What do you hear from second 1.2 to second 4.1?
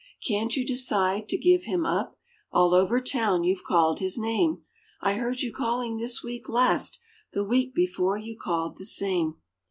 to give him up? All over town you've called